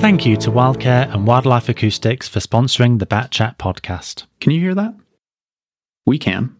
[0.00, 4.24] Thank you to Wildcare and Wildlife Acoustics for sponsoring the Bat Chat podcast.
[4.40, 4.94] Can you hear that?
[6.06, 6.56] We can.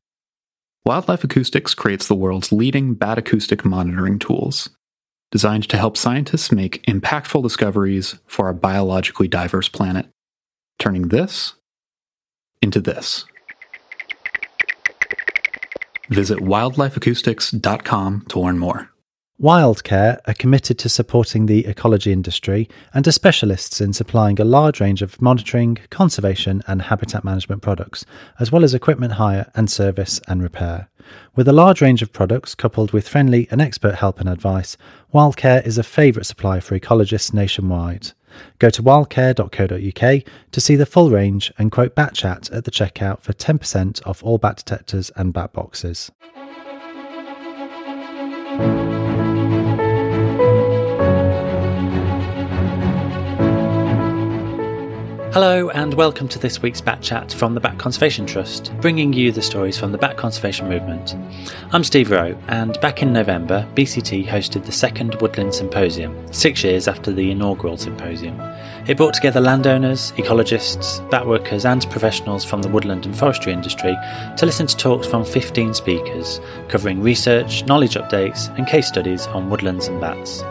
[0.84, 4.68] Wildlife Acoustics creates the world's leading bat acoustic monitoring tools,
[5.30, 10.06] designed to help scientists make impactful discoveries for our biologically diverse planet,
[10.78, 11.54] turning this
[12.60, 13.24] into this.
[16.10, 18.91] Visit wildlifeacoustics.com to learn more.
[19.41, 24.80] Wildcare are committed to supporting the ecology industry and are specialists in supplying a large
[24.82, 28.04] range of monitoring, conservation, and habitat management products,
[28.38, 30.90] as well as equipment hire and service and repair.
[31.36, 34.76] With a large range of products coupled with friendly and expert help and advice,
[35.14, 38.12] Wildcare is a favourite supplier for ecologists nationwide.
[38.59, 43.32] Go to wildcare.co.uk to see the full range and quote BatChat at the checkout for
[43.32, 46.10] 10% off all bat detectors and bat boxes.
[55.32, 59.30] Hello, and welcome to this week's Bat Chat from the Bat Conservation Trust, bringing you
[59.30, 61.14] the stories from the bat conservation movement.
[61.70, 66.89] I'm Steve Rowe, and back in November, BCT hosted the second Woodland Symposium, six years
[66.89, 68.41] after the inaugural symposium.
[68.89, 73.97] It brought together landowners, ecologists, bat workers, and professionals from the woodland and forestry industry
[74.37, 79.48] to listen to talks from 15 speakers, covering research, knowledge updates, and case studies on
[79.48, 80.42] woodlands and bats.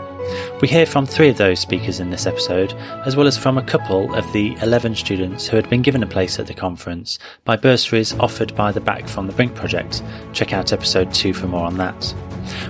[0.60, 2.74] We hear from three of those speakers in this episode,
[3.06, 6.06] as well as from a couple of the 11 students who had been given a
[6.06, 10.02] place at the conference by bursaries offered by the Back from the Brink project.
[10.32, 12.14] Check out episode 2 for more on that.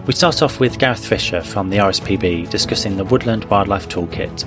[0.06, 4.44] We start off with Gareth Fisher from the RSPB discussing the Woodland Wildlife Toolkit.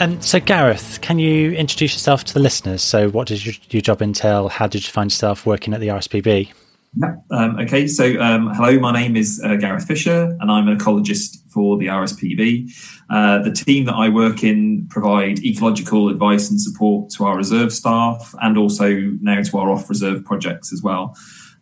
[0.00, 2.82] Um, so, Gareth, can you introduce yourself to the listeners?
[2.82, 4.48] So, what does your, your job entail?
[4.48, 6.52] How did you find yourself working at the RSPB?
[6.96, 7.14] Yeah.
[7.30, 7.86] Um, okay.
[7.86, 8.78] So, um, hello.
[8.80, 12.72] My name is uh, Gareth Fisher, and I'm an ecologist for the RSPB.
[13.08, 17.72] Uh, the team that I work in provide ecological advice and support to our reserve
[17.72, 21.16] staff, and also now to our off-reserve projects as well.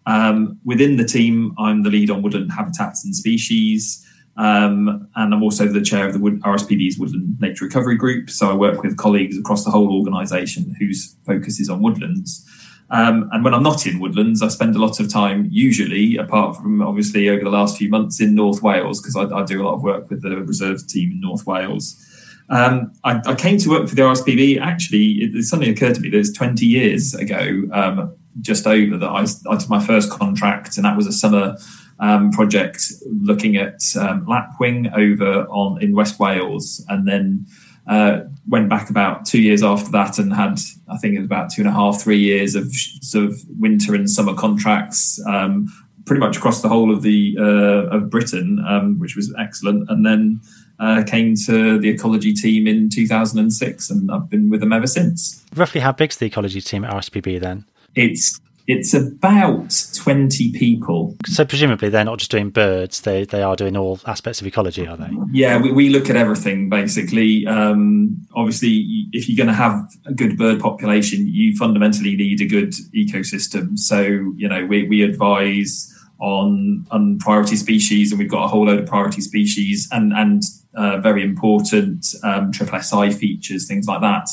[0.07, 4.05] Um, within the team, I'm the lead on woodland habitats and species.
[4.39, 8.31] Um, and I'm also the chair of the Wood, RSPB's Woodland Nature Recovery Group.
[8.31, 12.47] So I work with colleagues across the whole organisation whose focus is on woodlands.
[12.91, 16.57] Um, and when I'm not in woodlands, I spend a lot of time, usually, apart
[16.57, 19.65] from obviously over the last few months, in North Wales, because I, I, do a
[19.65, 22.03] lot of work with the reserve team in North Wales.
[22.49, 24.59] Um, I, I, came to work for the RSPB.
[24.59, 28.67] Actually, it, it suddenly occurred to me that it was 20 years ago, um, just
[28.67, 31.59] over, that I, I, did my first contract, and that was a summer
[32.01, 37.47] um, project looking at um, lapwing over on in West Wales, and then
[37.89, 41.51] uh, went back about two years after that and had, I think it was about
[41.51, 45.69] two and a half, three years of sort of winter and summer contracts, um,
[46.05, 49.89] pretty much across the whole of the uh, of Britain, um, which was excellent.
[49.91, 50.41] And then
[50.79, 55.45] uh, came to the ecology team in 2006, and I've been with them ever since.
[55.55, 57.65] Roughly, how big's the ecology team at RSPB then?
[57.95, 61.17] It's it's about 20 people.
[61.25, 64.87] So presumably they're not just doing birds, they, they are doing all aspects of ecology,
[64.87, 65.09] are they?
[65.33, 67.47] Yeah, we, we look at everything basically.
[67.47, 72.47] Um, obviously, if you're going to have a good bird population, you fundamentally need a
[72.47, 73.79] good ecosystem.
[73.79, 75.91] So, you know, we, we advise
[76.21, 80.43] on, on priority species and we've got a whole load of priority species and, and
[80.75, 84.29] uh, very important um, triple SI features, things like that,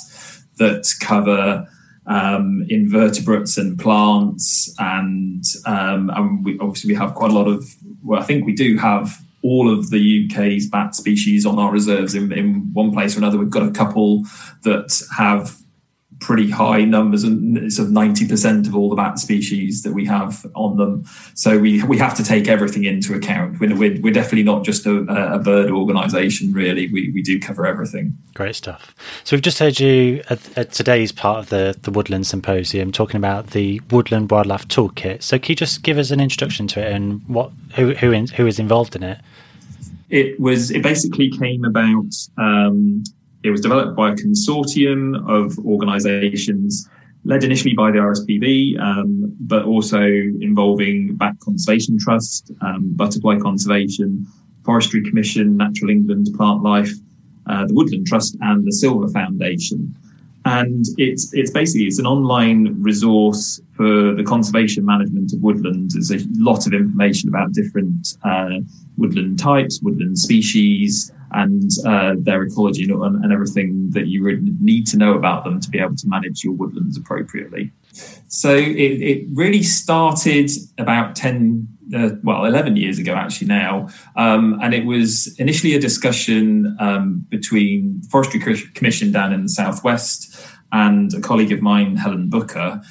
[0.57, 1.69] that cover
[2.07, 7.65] um, invertebrates and plants, and, um, and we, obviously we have quite a lot of.
[8.03, 12.15] Well, I think we do have all of the UK's bat species on our reserves
[12.15, 13.37] in, in one place or another.
[13.37, 14.23] We've got a couple
[14.63, 15.55] that have
[16.25, 20.05] pretty high numbers, and it's of ninety percent of all the bat species that we
[20.05, 21.05] have on them.
[21.35, 23.59] So we we have to take everything into account.
[23.59, 25.01] We're we're, we're definitely not just a,
[25.35, 26.51] a bird organisation.
[26.51, 28.17] Really, we we do cover everything.
[28.33, 28.95] Great stuff.
[29.23, 33.17] So we've just heard you at, at, today's part of the the Woodland Symposium talking
[33.17, 35.21] about the Woodland Wildlife Toolkit.
[35.21, 38.27] So can you just give us an introduction to it and what who who in,
[38.29, 39.19] who is involved in it?
[40.09, 42.11] It was it basically came about.
[42.39, 43.03] Um,
[43.45, 46.89] it was developed by a consortium of organisations
[47.25, 54.25] led initially by the RSPB, um, but also involving Bat Conservation Trust, um, Butterfly Conservation,
[54.63, 56.91] Forestry Commission, Natural England, Plantlife,
[57.47, 59.95] uh, the Woodland Trust, and the Sylva Foundation.
[60.45, 65.95] And it's it's basically it's an online resource for the conservation management of woodlands.
[65.95, 68.59] There's a lot of information about different uh,
[68.97, 74.87] woodland types, woodland species, and uh, their ecology and, and, everything that you would need
[74.87, 77.71] to know about them to be able to manage your woodlands appropriately.
[78.27, 83.89] So it, it really started about 10 uh, well, 11 years ago actually now.
[84.15, 88.39] Um, and it was initially a discussion um, between Forestry
[88.73, 90.35] Commission down in the Southwest
[90.71, 92.81] and a colleague of mine, Helen Booker.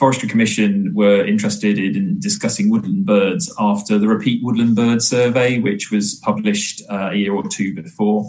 [0.00, 5.90] Forestry Commission were interested in discussing woodland birds after the Repeat Woodland Bird Survey, which
[5.90, 8.24] was published uh, a year or two before.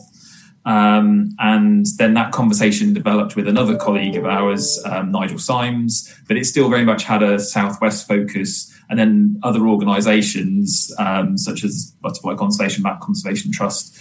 [0.65, 6.35] Um, and then that conversation developed with another colleague of ours, um, Nigel Symes, but
[6.35, 8.69] it still very much had a Southwest focus.
[8.89, 13.97] And then other organisations, um, such as Butterfly Conservation, Bat Conservation Trust,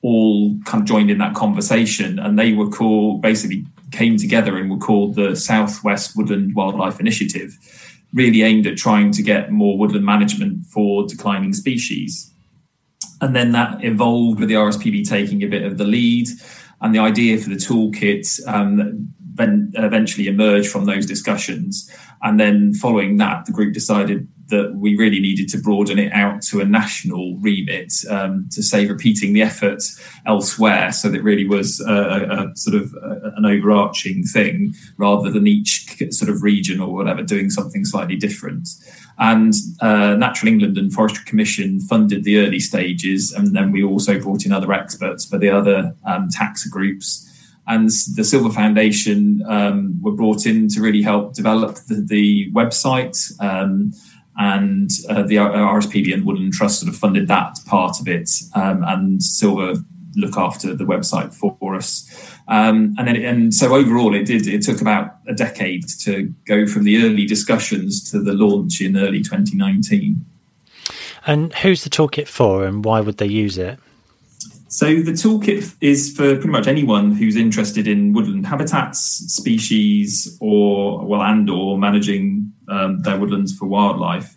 [0.00, 2.18] all kind of joined in that conversation.
[2.18, 7.58] And they were called, basically came together and were called the Southwest Woodland Wildlife Initiative,
[8.12, 12.32] really aimed at trying to get more woodland management for declining species.
[13.20, 16.28] And then that evolved with the RSPB taking a bit of the lead.
[16.80, 21.90] And the idea for the toolkit um, eventually emerged from those discussions.
[22.22, 26.42] And then following that, the group decided that we really needed to broaden it out
[26.42, 29.82] to a national remit um, to save repeating the effort
[30.26, 30.92] elsewhere.
[30.92, 35.96] So that really was a, a, sort of a, an overarching thing rather than each
[36.10, 38.68] sort of region or whatever doing something slightly different.
[39.18, 44.18] And uh, Natural England and Forestry Commission funded the early stages, and then we also
[44.18, 47.26] brought in other experts for the other um, taxa groups.
[47.66, 53.16] And the Sylva Foundation um, were brought in to really help develop the, the website.
[53.40, 53.92] Um,
[54.40, 58.30] and uh, the RSPB and Woodland Trust sort of funded that part of it.
[58.54, 59.84] Um, and Sylva
[60.16, 62.08] look after the website for us.
[62.48, 64.46] Um, and then, and so overall, it did.
[64.46, 68.96] It took about a decade to go from the early discussions to the launch in
[68.96, 70.24] early 2019.
[71.26, 73.78] And who's the toolkit for, and why would they use it?
[74.68, 81.04] So the toolkit is for pretty much anyone who's interested in woodland habitats, species, or
[81.04, 84.36] well, and or managing um, their woodlands for wildlife.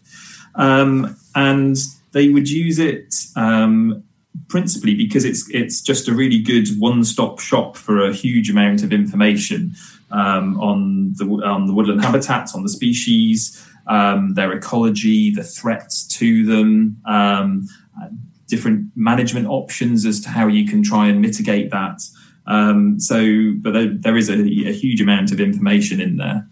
[0.55, 1.77] Um, and
[2.11, 4.03] they would use it um,
[4.47, 8.91] principally because it's it's just a really good one-stop shop for a huge amount of
[8.91, 9.73] information
[10.11, 16.05] um, on the on the woodland habitats, on the species, um, their ecology, the threats
[16.07, 17.67] to them, um,
[18.47, 22.01] different management options as to how you can try and mitigate that.
[22.45, 26.47] Um, so, but there, there is a, a huge amount of information in there.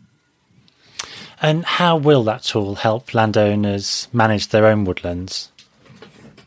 [1.41, 5.51] And how will that tool help landowners manage their own woodlands?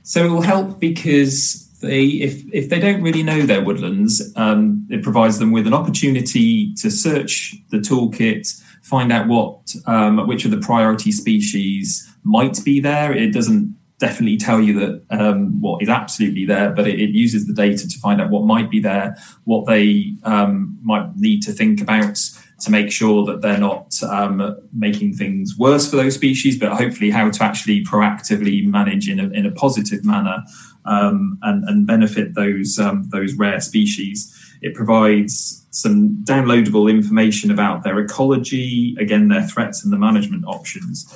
[0.04, 4.86] So it will help because they, if if they don't really know their woodlands, um,
[4.90, 8.48] it provides them with an opportunity to search the toolkit,
[8.82, 13.12] find out what um, which of the priority species might be there.
[13.12, 17.46] It doesn't definitely tell you that um, what is absolutely there, but it, it, uses
[17.46, 21.52] the data to find out what might be there, what they um, might need to
[21.52, 22.18] think about
[22.64, 27.10] to make sure that they're not um, making things worse for those species, but hopefully
[27.10, 30.42] how to actually proactively manage in a, in a positive manner
[30.86, 34.30] um, and, and, benefit those um, those rare species.
[34.62, 41.06] It provides some downloadable information about their ecology, again their threats and the management options.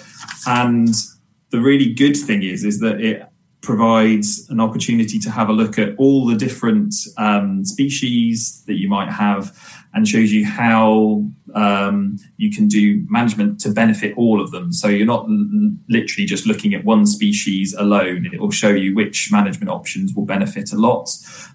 [0.46, 0.94] And
[1.50, 3.26] the really good thing is is that it
[3.62, 8.88] provides an opportunity to have a look at all the different um, species that you
[8.88, 9.52] might have
[9.94, 11.24] and shows you how
[11.54, 14.72] um, you can do management to benefit all of them.
[14.72, 18.28] So you're not l- literally just looking at one species alone.
[18.32, 21.08] It will show you which management options will benefit a lot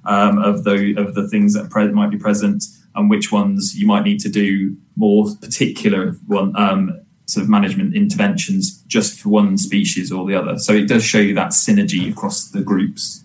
[0.05, 2.63] um, of the of the things that pre- might be present
[2.95, 7.95] and which ones you might need to do more particular one um, sort of management
[7.95, 10.57] interventions just for one species or the other.
[10.57, 13.22] So it does show you that synergy across the groups.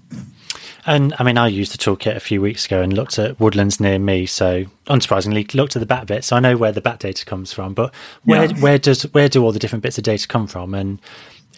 [0.88, 3.78] And I mean, I used the toolkit a few weeks ago and looked at woodlands
[3.78, 4.24] near me.
[4.24, 6.24] So unsurprisingly, looked at the bat bit.
[6.24, 7.74] So I know where the bat data comes from.
[7.74, 8.60] But where yeah.
[8.60, 10.72] where does where do all the different bits of data come from?
[10.72, 10.98] And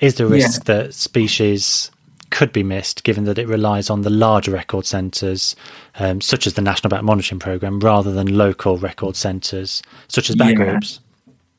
[0.00, 0.74] is there a risk yeah.
[0.74, 1.92] that species
[2.30, 5.54] could be missed, given that it relies on the larger record centres,
[6.00, 10.34] um, such as the National Bat Monitoring Programme, rather than local record centres, such as
[10.34, 10.54] bat yeah.
[10.54, 11.00] groups?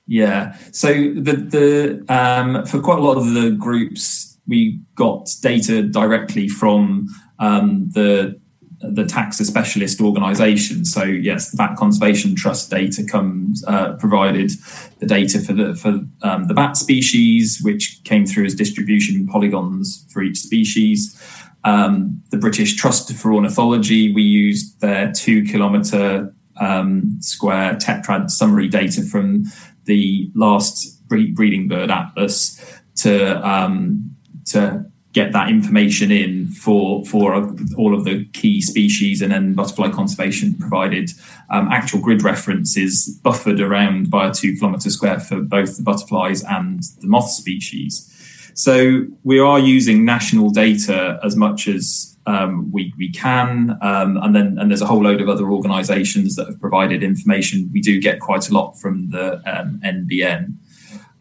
[0.07, 0.57] Yeah.
[0.73, 6.49] So the the um, for quite a lot of the groups, we got data directly
[6.49, 7.07] from
[7.41, 8.39] um, the
[8.83, 10.85] the taxa specialist organisation.
[10.85, 14.51] So yes, the Bat Conservation Trust data comes uh, provided
[14.99, 20.05] the data for the for um, the bat species, which came through as distribution polygons
[20.11, 21.17] for each species.
[21.63, 28.67] Um, the British Trust for Ornithology, we used their two kilometre um, square tetrad summary
[28.67, 29.45] data from
[29.85, 37.35] the last breeding bird atlas to um, to get that information in for for
[37.77, 41.11] all of the key species, and then butterfly conservation provided
[41.49, 46.43] um, actual grid references buffered around by a two kilometre square for both the butterflies
[46.43, 48.07] and the moth species.
[48.53, 53.77] So we are using national data as much as um, we, we can.
[53.81, 57.69] Um, and then and there's a whole load of other organisations that have provided information.
[57.73, 60.55] We do get quite a lot from the um, NBN.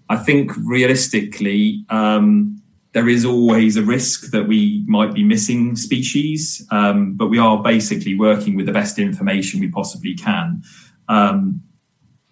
[0.09, 2.60] I think realistically, um,
[2.92, 7.62] there is always a risk that we might be missing species, um, but we are
[7.62, 10.62] basically working with the best information we possibly can.
[11.09, 11.62] Um,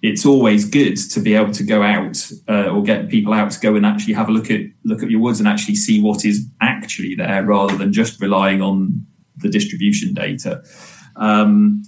[0.02, 2.16] it's always good to be able to go out
[2.48, 5.10] uh, or get people out to go and actually have a look at look at
[5.10, 9.04] your woods and actually see what is actually there rather than just relying on
[9.36, 10.62] the distribution data.
[11.16, 11.82] Um,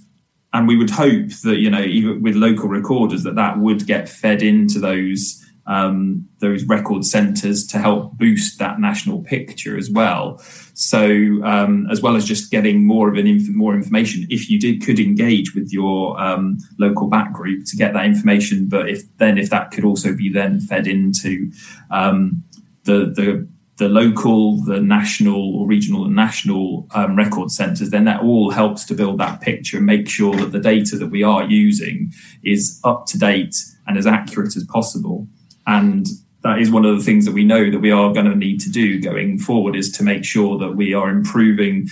[0.53, 4.09] and we would hope that you know even with local recorders that that would get
[4.09, 10.39] fed into those um, those record centres to help boost that national picture as well.
[10.73, 14.59] So, um, as well as just getting more of an inf- more information, if you
[14.59, 19.03] did could engage with your um, local bat group to get that information, but if
[19.17, 21.51] then if that could also be then fed into
[21.91, 22.43] um,
[22.83, 23.47] the the
[23.81, 28.85] the local, the national or regional and national um, record centres, then that all helps
[28.85, 32.13] to build that picture and make sure that the data that we are using
[32.43, 33.55] is up to date
[33.87, 35.27] and as accurate as possible.
[35.71, 36.07] And
[36.43, 38.59] that is one of the things that we know that we are going to need
[38.61, 41.87] to do going forward is to make sure that we are improving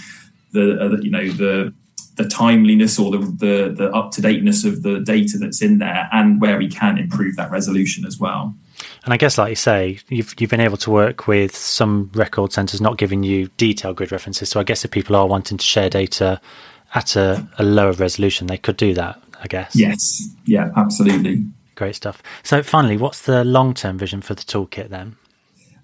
[0.52, 1.74] the, uh, you know, the
[2.16, 6.10] the timeliness or the, the, the up to dateness of the data that's in there,
[6.12, 8.54] and where we can improve that resolution as well.
[9.06, 12.52] And I guess, like you say, you've you've been able to work with some record
[12.52, 14.50] centres not giving you detailed grid references.
[14.50, 16.42] So I guess if people are wanting to share data
[16.94, 19.22] at a, a lower resolution, they could do that.
[19.42, 19.74] I guess.
[19.74, 20.28] Yes.
[20.46, 20.72] Yeah.
[20.76, 21.46] Absolutely.
[21.80, 22.22] Great stuff.
[22.44, 25.16] So, finally, what's the long term vision for the toolkit then?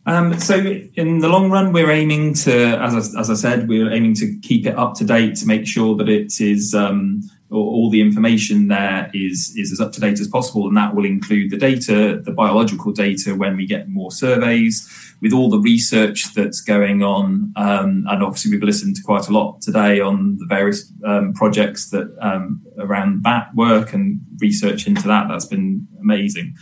[0.06, 3.90] Um, so, in the long run, we're aiming to, as I, as I said, we're
[3.90, 7.22] aiming to keep it up to date to make sure that it is um,
[7.52, 11.06] all the information there is is as up to date as possible, and that will
[11.06, 16.34] include the data, the biological data when we get more surveys, with all the research
[16.34, 17.54] that's going on.
[17.56, 21.92] Um, and obviously, we've listened to quite a lot today on the various um, projects
[21.92, 25.28] that um, around bat work and research into that.
[25.28, 26.56] That's been amazing.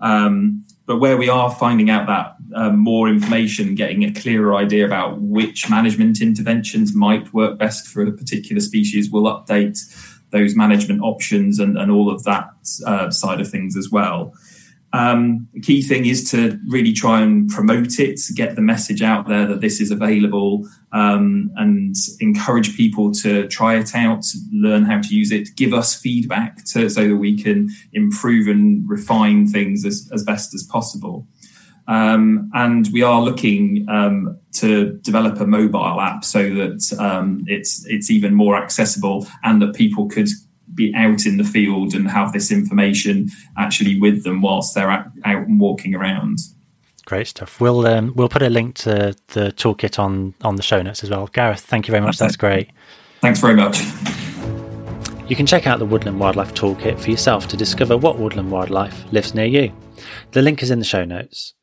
[0.00, 4.86] Um, but where we are finding out that um, more information, getting a clearer idea
[4.86, 9.76] about which management interventions might work best for a particular species, will update
[10.30, 12.50] those management options and, and all of that
[12.86, 14.34] uh, side of things as well.
[14.92, 19.28] Um, the key thing is to really try and promote it, get the message out
[19.28, 25.00] there that this is available, um, and encourage people to try it out, learn how
[25.00, 29.84] to use it, give us feedback to, so that we can improve and refine things
[29.84, 31.26] as, as best as possible.
[31.88, 37.84] Um, and we are looking um, to develop a mobile app so that um, it's
[37.86, 40.28] it's even more accessible and that people could
[40.74, 45.06] be out in the field and have this information actually with them whilst they're out,
[45.24, 46.38] and walking around.
[47.06, 47.58] Great stuff.
[47.58, 51.08] We'll um, we'll put a link to the toolkit on on the show notes as
[51.08, 51.26] well.
[51.28, 52.18] Gareth, thank you very much.
[52.18, 52.68] That's great.
[53.22, 53.80] Thanks very much.
[55.26, 59.10] You can check out the Woodland Wildlife Toolkit for yourself to discover what woodland wildlife
[59.12, 59.72] lives near you.
[60.32, 61.54] The link is in the show notes.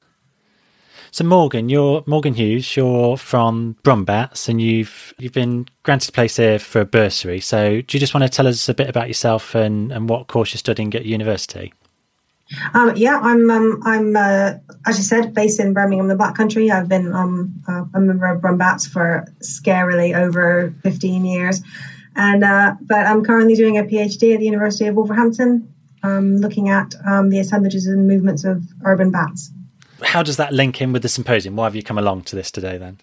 [1.15, 2.75] So Morgan, you're Morgan Hughes.
[2.75, 7.39] You're from Brumbats, and you've you've been granted a place here for a bursary.
[7.39, 10.27] So do you just want to tell us a bit about yourself and, and what
[10.27, 11.73] course you're studying at university?
[12.73, 14.55] Um, yeah, I'm um, I'm uh,
[14.85, 16.69] as you said, based in Birmingham, the Black Country.
[16.69, 21.61] I've been um, uh, a member of Brumbats for scarily over 15 years,
[22.17, 26.67] and uh, but I'm currently doing a PhD at the University of Wolverhampton, um, looking
[26.67, 29.53] at um, the assemblages and movements of urban bats
[30.03, 31.55] how does that link in with the symposium?
[31.55, 32.99] Why have you come along to this today then?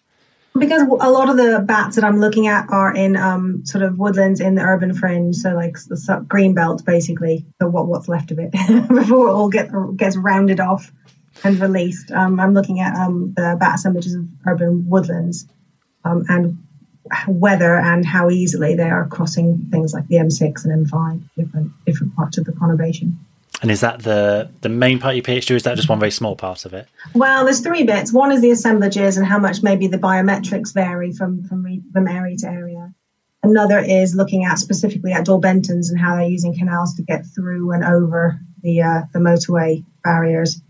[0.59, 3.99] Because a lot of the bats that I'm looking at are in um, sort of
[3.99, 7.47] woodlands in the urban fringe, so like the green belt, basically.
[7.59, 8.51] What what's left of it
[8.89, 10.93] before it all get, gets rounded off
[11.43, 12.11] and released.
[12.11, 15.47] Um, I'm looking at um, the bat assemblages of urban woodlands
[16.05, 16.59] um, and
[17.27, 22.15] whether and how easily they are crossing things like the M6 and M5, different different
[22.15, 23.17] parts of the conurbation.
[23.62, 26.00] And is that the the main part of your PhD, or is that just one
[26.00, 26.88] very small part of it?
[27.14, 28.12] Well, there's three bits.
[28.12, 32.37] One is the assemblages and how much maybe the biometrics vary from from, from area
[32.38, 32.92] to area.
[33.45, 37.71] Another is looking at specifically at Daubenton's and how they're using canals to get through
[37.71, 40.61] and over the uh, the motorway barriers.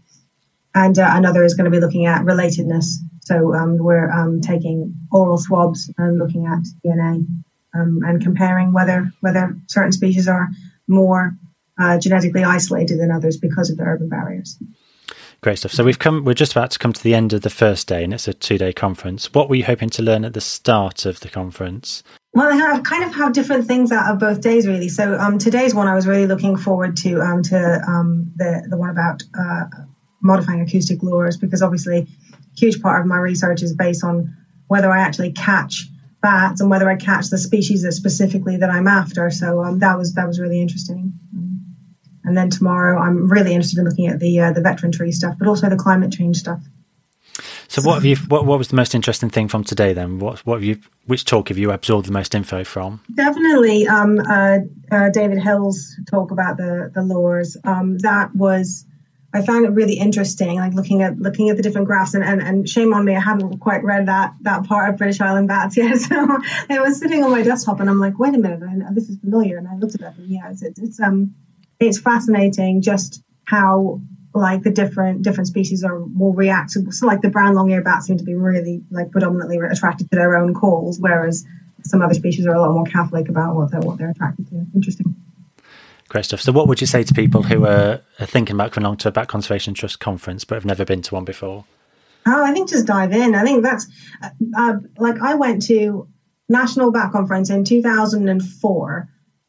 [0.74, 2.96] And uh, another is going to be looking at relatedness.
[3.20, 7.26] So um, we're um, taking oral swabs and looking at DNA
[7.74, 10.50] um, and comparing whether whether certain species are
[10.86, 11.36] more
[11.78, 14.58] uh, genetically isolated than others because of the urban barriers.
[15.40, 15.72] Great stuff.
[15.72, 16.24] So we've come.
[16.24, 18.34] We're just about to come to the end of the first day, and it's a
[18.34, 19.34] two-day conference.
[19.34, 22.04] What were you hoping to learn at the start of the conference?
[22.32, 24.88] Well, I kind of have different things out of both days, really.
[24.88, 28.76] So um, today's one, I was really looking forward to um, to um, the the
[28.76, 29.64] one about uh,
[30.22, 32.06] modifying acoustic lures because obviously a
[32.56, 34.36] huge part of my research is based on
[34.68, 35.88] whether I actually catch
[36.22, 39.30] bats and whether I catch the species that specifically that I'm after.
[39.30, 41.18] So um, that was that was really interesting.
[42.32, 45.34] And then tomorrow, I'm really interested in looking at the uh, the veteran tree stuff,
[45.38, 46.62] but also the climate change stuff.
[47.68, 48.16] So, what have you?
[48.16, 49.92] What, what was the most interesting thing from today?
[49.92, 50.80] Then, what what have you?
[51.04, 53.02] Which talk have you absorbed the most info from?
[53.14, 54.60] Definitely, um, uh,
[54.90, 57.58] uh, David Hill's talk about the the lures.
[57.64, 58.86] Um, that was,
[59.34, 60.56] I found it really interesting.
[60.56, 63.20] Like looking at looking at the different graphs, and, and, and shame on me, I
[63.20, 65.98] hadn't quite read that that part of British Island bats yet.
[65.98, 66.38] So
[66.70, 69.18] it was sitting on my desktop, and I'm like, wait a minute, I, this is
[69.18, 69.58] familiar.
[69.58, 71.34] And I looked at it, and yeah, it's, it's, it's um,
[71.86, 74.00] it's fascinating just how
[74.34, 78.06] like the different different species are will react to so like the brown long-eared bats
[78.06, 81.44] seem to be really like predominantly attracted to their own calls whereas
[81.84, 84.66] some other species are a lot more catholic about what they're what they're attracted to.
[84.74, 85.16] Interesting.
[86.08, 86.40] Great stuff.
[86.40, 89.08] So what would you say to people who are, are thinking about coming along to
[89.08, 91.64] a bat conservation trust conference but have never been to one before?
[92.26, 93.34] Oh i think just dive in.
[93.34, 93.88] I think that's
[94.22, 96.08] uh, uh like i went to
[96.48, 99.08] national bat conference in 2004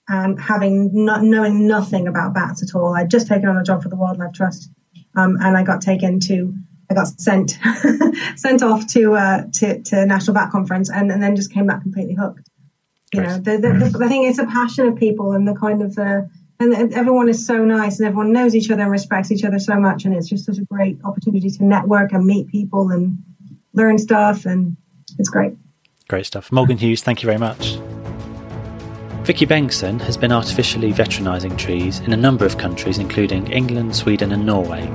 [0.10, 2.94] um, having not knowing nothing about bats at all.
[2.94, 4.70] I'd just taken on a job for the Wildlife Trust,
[5.16, 6.54] um, and I got taken to,
[6.90, 7.58] I got sent
[8.36, 11.82] sent off to, uh, to to National Bat Conference, and, and then just came back
[11.82, 12.50] completely hooked.
[13.14, 15.84] You know, the, the, the, I think it's a passion of people and the kind
[15.84, 16.30] of the
[16.60, 19.76] and everyone is so nice and everyone knows each other and respects each other so
[19.76, 23.18] much, and it's just such a great opportunity to network and meet people and
[23.74, 24.78] learn stuff, and
[25.18, 25.54] it's great.
[26.08, 27.02] Great stuff, Morgan Hughes.
[27.02, 27.78] Thank you very much.
[29.24, 34.34] Vicky Bengtsson has been artificially veteranising trees in a number of countries, including England, Sweden,
[34.34, 34.86] and Norway.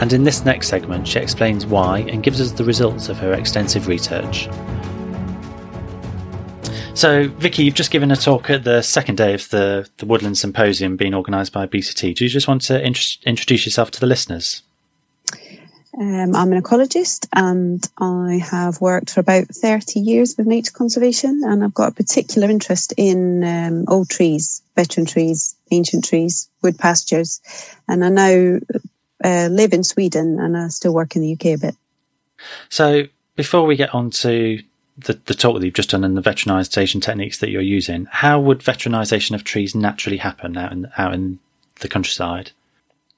[0.00, 3.32] And in this next segment, she explains why and gives us the results of her
[3.32, 4.48] extensive research.
[6.94, 10.36] So, Vicky, you've just given a talk at the second day of the, the Woodland
[10.36, 12.16] Symposium being organised by BCT.
[12.16, 14.62] Do you just want to int- introduce yourself to the listeners?
[15.98, 21.42] Um, I'm an ecologist and I have worked for about 30 years with nature conservation
[21.44, 26.78] and I've got a particular interest in um, old trees, veteran trees, ancient trees, wood
[26.78, 27.40] pastures.
[27.88, 28.58] And I now
[29.24, 31.76] uh, live in Sweden and I still work in the UK a bit.
[32.68, 33.04] So
[33.34, 34.62] before we get on to
[34.98, 38.38] the, the talk that you've just done and the veteranisation techniques that you're using, how
[38.38, 41.38] would veteranisation of trees naturally happen out in, out in
[41.80, 42.50] the countryside?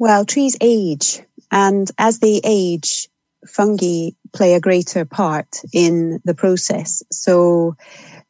[0.00, 3.08] Well, trees age and as they age,
[3.46, 7.02] fungi play a greater part in the process.
[7.10, 7.74] So,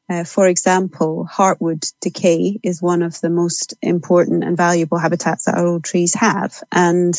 [0.08, 5.58] uh, for example, heartwood decay is one of the most important and valuable habitats that
[5.58, 6.62] our old trees have.
[6.72, 7.14] And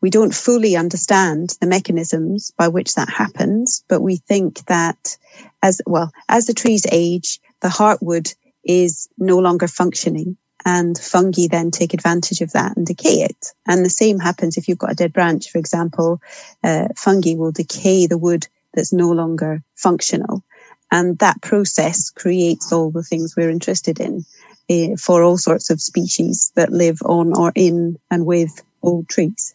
[0.00, 5.16] we don't fully understand the mechanisms by which that happens, but we think that
[5.62, 11.70] as well, as the trees age, the heartwood is no longer functioning and fungi then
[11.70, 13.52] take advantage of that and decay it.
[13.66, 16.20] And the same happens if you've got a dead branch, for example,
[16.62, 20.42] uh, fungi will decay the wood that's no longer functional.
[20.90, 24.24] And that process creates all the things we're interested in
[24.70, 29.54] uh, for all sorts of species that live on or in and with old trees.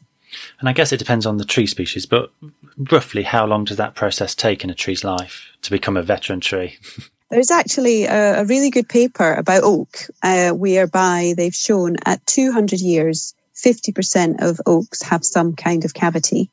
[0.60, 2.32] And I guess it depends on the tree species, but
[2.78, 6.40] roughly how long does that process take in a tree's life to become a veteran
[6.40, 6.78] tree?
[7.30, 12.80] There's actually a, a really good paper about oak, uh, whereby they've shown at 200
[12.80, 16.50] years, 50% of oaks have some kind of cavity.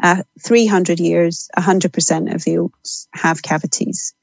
[0.00, 4.14] At 300 years, 100% of the oaks have cavities.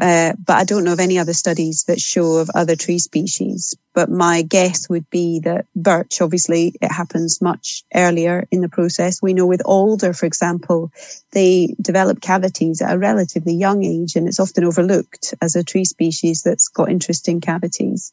[0.00, 3.74] Uh, but I don't know of any other studies that show of other tree species.
[3.96, 9.22] But my guess would be that birch, obviously, it happens much earlier in the process.
[9.22, 10.92] We know with alder, for example,
[11.32, 15.86] they develop cavities at a relatively young age, and it's often overlooked as a tree
[15.86, 18.12] species that's got interesting cavities.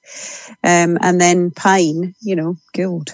[0.63, 3.13] Um, and then pine, you know, gold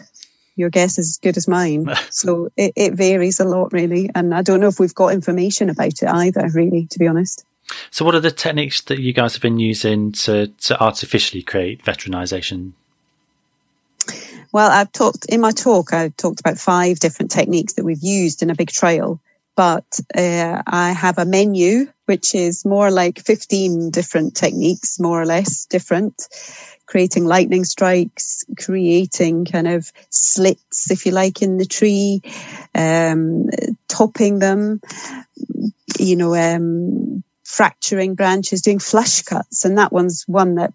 [0.56, 1.88] your guess is as good as mine.
[2.12, 4.12] so it, it, varies a lot, really.
[4.14, 7.46] And I don't know if we've got information about it either, really, to be honest.
[7.92, 11.84] So, what are the techniques that you guys have been using to, to artificially create
[11.84, 12.74] veteranisation?
[14.52, 18.42] Well, I've talked in my talk, I talked about five different techniques that we've used
[18.42, 19.20] in a big trail,
[19.56, 25.28] but uh, I have a menu which is more like 15 different techniques, more or
[25.28, 26.28] less different.
[26.88, 32.24] Creating lightning strikes, creating kind of slits, if you like, in the tree,
[32.74, 33.48] um,
[33.88, 34.82] topping them,
[36.00, 39.66] you know, um, fracturing branches, doing flush cuts.
[39.66, 40.72] And that one's one that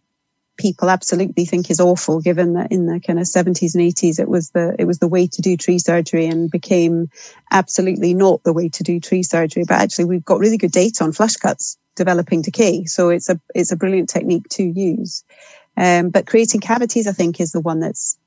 [0.56, 4.28] people absolutely think is awful, given that in the kind of 70s and 80s, it
[4.28, 7.08] was the, it was the way to do tree surgery and became
[7.52, 9.62] absolutely not the way to do tree surgery.
[9.66, 12.87] But actually we've got really good data on flush cuts developing decay.
[12.87, 15.22] So it's a, it's a brilliant technique to use.
[15.76, 18.18] Um, but creating cavities, I think is the one that's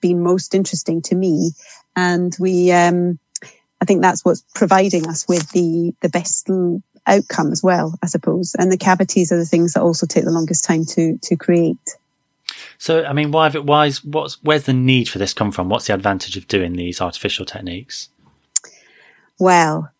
[0.00, 1.52] been most interesting to me.
[1.94, 3.20] And we, um,
[3.80, 6.48] I think that's what's providing us with the, the best
[7.06, 8.54] outcome as well, I suppose.
[8.58, 11.96] And the cavities are the things that also take the longest time to, to create.
[12.78, 15.68] So, I mean, why, why is, what's, where's the need for this come from?
[15.68, 18.08] What's the advantage of doing these artificial techniques?
[19.38, 19.90] Well,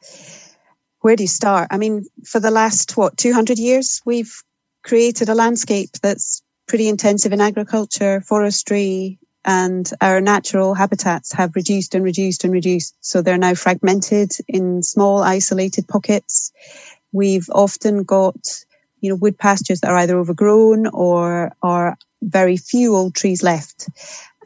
[1.00, 1.68] where do you start?
[1.70, 4.42] I mean, for the last, what, 200 years, we've
[4.82, 11.94] created a landscape that's pretty intensive in agriculture, forestry, and our natural habitats have reduced
[11.94, 12.94] and reduced and reduced.
[13.00, 16.52] So they're now fragmented in small isolated pockets.
[17.12, 18.64] We've often got,
[19.00, 23.88] you know, wood pastures that are either overgrown or are very few old trees left.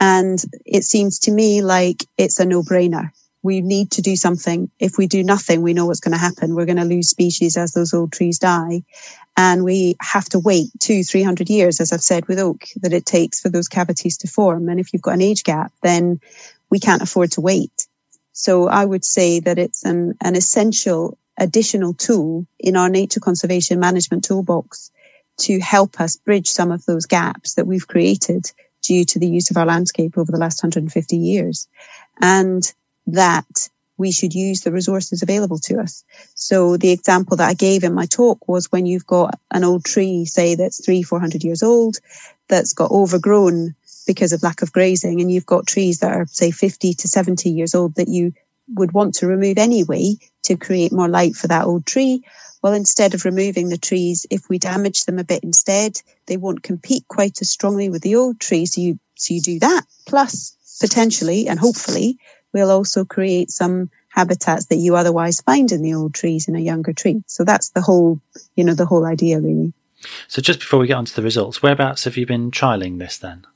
[0.00, 3.10] And it seems to me like it's a no brainer.
[3.42, 4.70] We need to do something.
[4.80, 6.54] If we do nothing, we know what's going to happen.
[6.54, 8.82] We're going to lose species as those old trees die
[9.36, 12.92] and we have to wait two, three hundred years, as I've said with oak, that
[12.92, 14.68] it takes for those cavities to form.
[14.68, 16.20] And if you've got an age gap, then
[16.70, 17.86] we can't afford to wait.
[18.32, 23.78] So I would say that it's an, an essential additional tool in our nature conservation
[23.78, 24.90] management toolbox
[25.38, 28.50] to help us bridge some of those gaps that we've created
[28.82, 31.68] due to the use of our landscape over the last 150 years.
[32.20, 32.72] And
[33.06, 33.68] that
[33.98, 36.04] we should use the resources available to us.
[36.34, 39.84] So the example that I gave in my talk was when you've got an old
[39.84, 41.96] tree, say that's three, 400 years old,
[42.48, 43.74] that's got overgrown
[44.06, 47.50] because of lack of grazing, and you've got trees that are, say, 50 to 70
[47.50, 48.32] years old that you
[48.74, 52.22] would want to remove anyway to create more light for that old tree.
[52.62, 56.62] Well, instead of removing the trees, if we damage them a bit instead, they won't
[56.62, 58.66] compete quite as strongly with the old tree.
[58.66, 59.82] So you, so you do that.
[60.06, 62.18] Plus, potentially and hopefully,
[62.52, 66.60] we'll also create some habitats that you otherwise find in the old trees in a
[66.60, 67.22] younger tree.
[67.26, 68.20] So that's the whole,
[68.56, 69.72] you know, the whole idea really.
[70.28, 73.18] So just before we get on to the results, whereabouts have you been trialing this
[73.18, 73.46] then?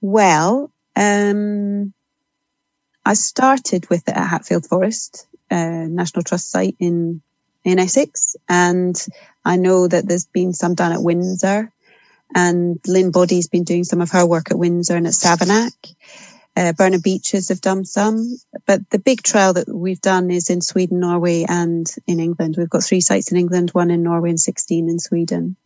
[0.00, 1.94] Well, um,
[3.04, 7.22] I started with it at Hatfield Forest, uh, National Trust site in,
[7.64, 8.36] in Essex.
[8.48, 8.96] And
[9.44, 11.72] I know that there's been some done at Windsor
[12.34, 15.94] and Lynne Boddy's been doing some of her work at Windsor and at Savernake.
[16.56, 20.60] Uh, Burnham Beeches have done some, but the big trial that we've done is in
[20.60, 22.54] Sweden, Norway, and in England.
[22.56, 25.56] We've got three sites in England, one in Norway, and 16 in Sweden.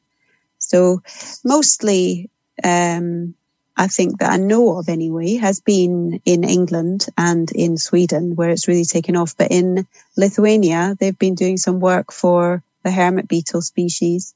[0.58, 1.02] So
[1.44, 2.30] mostly,
[2.64, 3.34] um,
[3.78, 8.50] I think that I know of anyway has been in England and in Sweden where
[8.50, 9.36] it's really taken off.
[9.36, 9.86] But in
[10.16, 14.34] Lithuania, they've been doing some work for the hermit beetle species.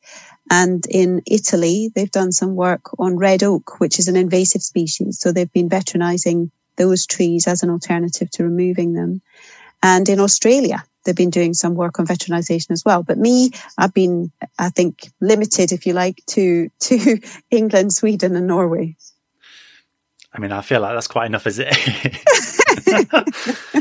[0.49, 5.19] And in Italy, they've done some work on red oak, which is an invasive species.
[5.19, 9.23] So they've been veteranizing those trees as an alternative to removing them.
[9.83, 13.03] And in Australia, they've been doing some work on veteranization as well.
[13.03, 17.19] But me, I've been, I think, limited, if you like, to, to
[17.51, 18.97] England, Sweden and Norway.
[20.35, 21.69] I mean, I feel like that's quite enough, is it?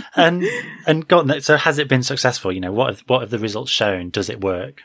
[0.15, 0.43] and
[0.85, 2.51] and got so has it been successful?
[2.51, 4.09] You know, what have, what have the results shown?
[4.09, 4.81] Does it work?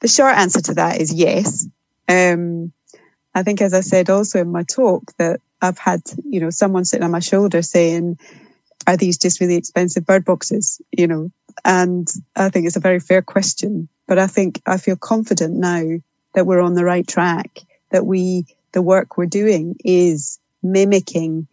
[0.00, 1.66] The short answer to that is yes.
[2.08, 2.72] Um,
[3.34, 6.84] I think, as I said also in my talk, that I've had, you know, someone
[6.84, 8.18] sitting on my shoulder saying,
[8.86, 10.80] are these just really expensive bird boxes?
[10.92, 11.30] You know,
[11.64, 15.98] and I think it's a very fair question, but I think I feel confident now
[16.34, 21.46] that we're on the right track, that we, the work we're doing is mimicking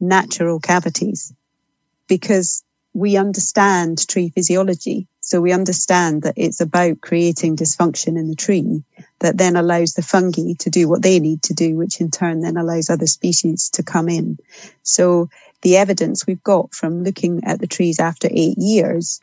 [0.00, 1.34] natural cavities
[2.06, 2.64] because
[2.94, 5.06] we understand tree physiology.
[5.20, 8.82] So we understand that it's about creating dysfunction in the tree
[9.18, 12.40] that then allows the fungi to do what they need to do, which in turn
[12.40, 14.38] then allows other species to come in.
[14.84, 15.28] So
[15.62, 19.20] the evidence we've got from looking at the trees after eight years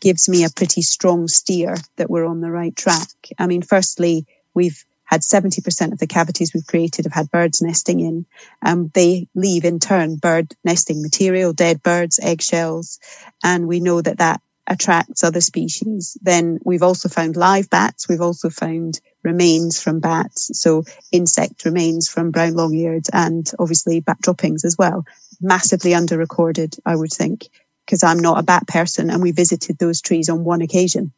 [0.00, 3.08] gives me a pretty strong steer that we're on the right track.
[3.38, 8.00] I mean, firstly, we've had 70% of the cavities we've created have had birds nesting
[8.00, 8.26] in.
[8.64, 13.00] Um, they leave in turn bird nesting material, dead birds, eggshells,
[13.42, 16.18] and we know that that attracts other species.
[16.20, 18.06] Then we've also found live bats.
[18.06, 20.50] We've also found remains from bats.
[20.52, 25.06] So insect remains from brown long-eared and obviously bat droppings as well.
[25.40, 27.48] Massively under-recorded, I would think,
[27.86, 31.12] because I'm not a bat person and we visited those trees on one occasion.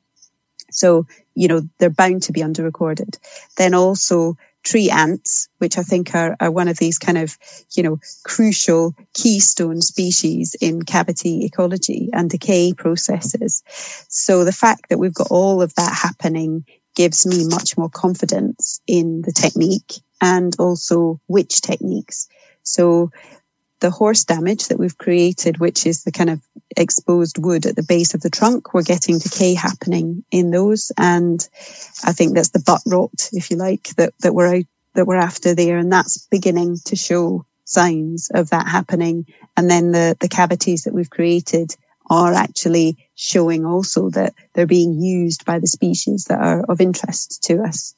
[0.71, 1.07] So,
[1.41, 3.19] you know, they're bound to be under recorded.
[3.57, 7.39] Then also tree ants, which I think are, are one of these kind of,
[7.75, 13.63] you know, crucial keystone species in cavity ecology and decay processes.
[14.11, 18.83] So the fact that we've got all of that happening gives me much more confidence
[18.87, 22.29] in the technique and also which techniques.
[22.65, 23.11] So
[23.81, 26.41] the horse damage that we've created, which is the kind of
[26.77, 30.93] exposed wood at the base of the trunk, we're getting decay happening in those.
[30.97, 31.47] And
[32.05, 34.65] I think that's the butt rot, if you like, that, that we're out,
[34.95, 35.79] that we're after there.
[35.79, 39.27] And that's beginning to show signs of that happening.
[39.57, 41.75] And then the, the cavities that we've created
[42.11, 47.43] are actually showing also that they're being used by the species that are of interest
[47.45, 47.95] to us.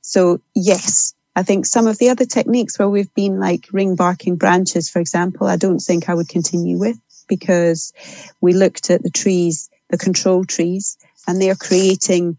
[0.00, 4.36] So yes, I think some of the other techniques where we've been like ring barking
[4.36, 7.92] branches, for example, I don't think I would continue with because
[8.40, 12.36] we looked at the trees, the control trees, and they are creating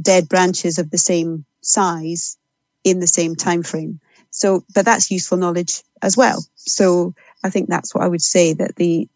[0.00, 2.36] dead branches of the same size
[2.82, 4.00] in the same time frame.
[4.30, 6.44] So, but that's useful knowledge as well.
[6.56, 9.08] So I think that's what I would say that the,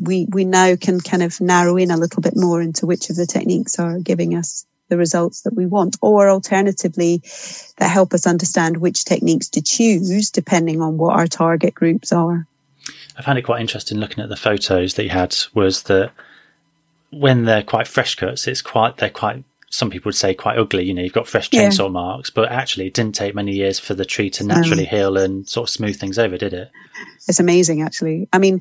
[0.00, 3.16] we, we now can kind of narrow in a little bit more into which of
[3.16, 7.22] the techniques are giving us the results that we want, or alternatively,
[7.78, 12.46] that help us understand which techniques to choose depending on what our target groups are.
[13.16, 16.12] I found it quite interesting looking at the photos that you had was that
[17.10, 20.84] when they're quite fresh cuts, it's quite they're quite some people would say quite ugly.
[20.84, 21.88] You know, you've got fresh chainsaw yeah.
[21.88, 25.16] marks, but actually, it didn't take many years for the tree to naturally um, heal
[25.18, 26.70] and sort of smooth things over, did it?
[27.28, 28.26] It's amazing, actually.
[28.32, 28.60] I mean,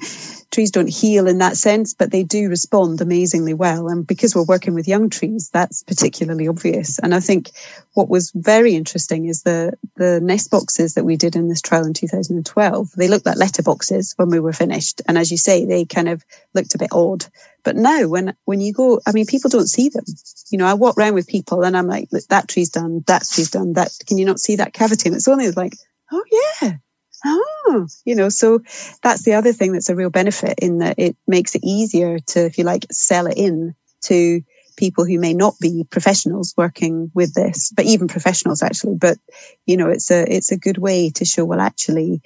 [0.52, 3.88] trees don't heal in that sense, but they do respond amazingly well.
[3.88, 7.00] And because we're working with young trees, that's particularly obvious.
[7.00, 7.52] And I think
[7.94, 11.86] what was very interesting is the the nest boxes that we did in this trial
[11.86, 12.92] in 2012.
[12.92, 16.10] They looked like letter boxes when we were finished, and as you say, they kind
[16.10, 17.26] of looked a bit odd.
[17.64, 20.04] But now, when when you go, I mean, people don't see them.
[20.50, 23.52] You know, I walk around with people, and I'm like, that tree's done, that tree's
[23.52, 23.92] done, that.
[24.08, 25.08] Can you not see that cavity?
[25.08, 25.76] And it's only like,
[26.12, 26.24] oh
[26.62, 26.78] yeah,
[27.26, 28.60] oh, you know, so
[29.04, 32.46] that's the other thing that's a real benefit in that it makes it easier to,
[32.46, 34.42] if you like, sell it in to
[34.78, 38.96] people who may not be professionals working with this, but even professionals actually.
[38.96, 39.18] But,
[39.66, 42.22] you know, it's a, it's a good way to show, well, actually,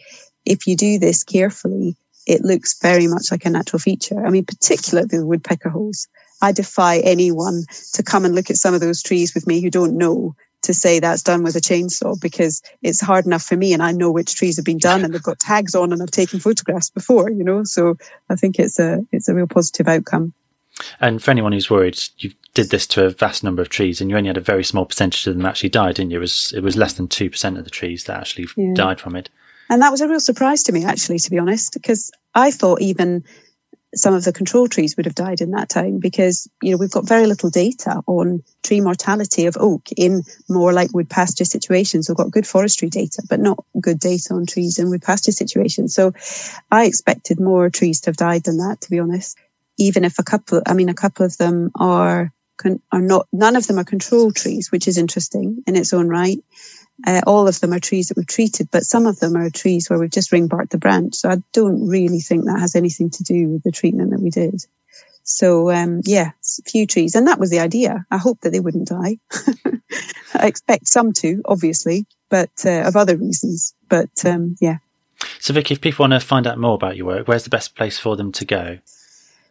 [0.46, 1.96] if you do this carefully,
[2.28, 4.26] it looks very much like a natural feature.
[4.26, 6.08] I mean, particularly the woodpecker holes.
[6.42, 9.70] I defy anyone to come and look at some of those trees with me who
[9.70, 13.74] don't know to say that's done with a chainsaw because it's hard enough for me
[13.74, 16.12] and I know which trees have been done and they've got tags on and I've
[16.12, 17.64] taken photographs before, you know.
[17.64, 17.98] So
[18.30, 20.34] I think it's a it's a real positive outcome.
[21.00, 24.10] And for anyone who's worried, you did this to a vast number of trees and
[24.10, 26.18] you only had a very small percentage of them actually died, didn't you?
[26.18, 28.74] It was it was less than two percent of the trees that actually yeah.
[28.74, 29.30] died from it.
[29.70, 32.82] And that was a real surprise to me actually, to be honest, because I thought
[32.82, 33.24] even
[33.94, 36.92] some of the control trees would have died in that time because, you know, we've
[36.92, 42.08] got very little data on tree mortality of oak in more like wood pasture situations.
[42.08, 45.94] We've got good forestry data, but not good data on trees in wood pasture situations.
[45.94, 46.14] So
[46.72, 49.38] I expected more trees to have died than that, to be honest.
[49.78, 52.32] Even if a couple, I mean, a couple of them are,
[52.92, 56.40] are not, none of them are control trees, which is interesting in its own right.
[57.06, 59.90] Uh, all of them are trees that we've treated, but some of them are trees
[59.90, 61.16] where we've just ring barked the branch.
[61.16, 64.30] So I don't really think that has anything to do with the treatment that we
[64.30, 64.66] did.
[65.24, 68.06] So um, yeah, a few trees, and that was the idea.
[68.12, 69.18] I hope that they wouldn't die.
[70.34, 73.74] I expect some to, obviously, but uh, of other reasons.
[73.90, 74.78] But um, yeah.
[75.40, 77.76] So Vicky, if people want to find out more about your work, where's the best
[77.76, 78.80] place for them to go?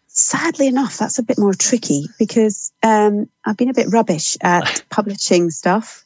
[0.09, 4.83] Sadly enough, that's a bit more tricky because um, I've been a bit rubbish at
[4.91, 6.05] publishing stuff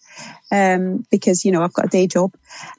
[0.50, 2.34] um, because, you know, I've got a day job.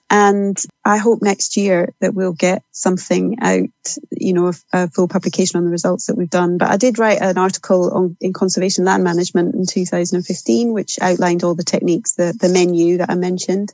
[0.10, 3.69] And I hope next year that we'll get something out,
[4.12, 6.58] you know, a, a full publication on the results that we've done.
[6.58, 11.43] But I did write an article on in conservation land management in 2015, which outlined
[11.43, 13.74] all the techniques, the, the menu that I mentioned.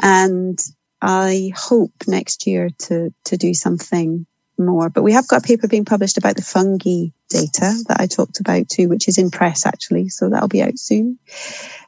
[0.00, 0.58] And
[1.02, 4.26] I hope next year to, to do something
[4.60, 4.90] more.
[4.90, 8.40] But we have got a paper being published about the fungi data that I talked
[8.40, 10.08] about too, which is in press actually.
[10.08, 11.18] So that'll be out soon.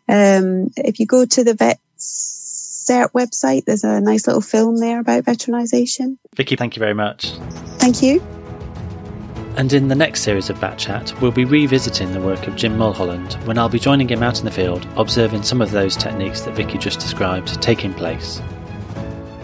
[0.09, 5.01] Um, if you go to the vet cert website, there's a nice little film there
[5.01, 6.19] about veteranisation.
[6.35, 7.31] Vicky, thank you very much.
[7.79, 8.21] Thank you.
[9.57, 12.79] And in the next series of Bat Chat, we'll be revisiting the work of Jim
[12.79, 16.41] Mulholland when I'll be joining him out in the field, observing some of those techniques
[16.43, 18.41] that Vicky just described taking place.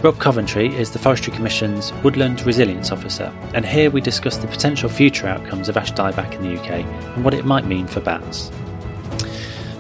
[0.01, 4.89] Rob Coventry is the Forestry Commission's Woodland Resilience Officer, and here we discuss the potential
[4.89, 6.85] future outcomes of ash dieback in the UK
[7.17, 8.51] and what it might mean for bats.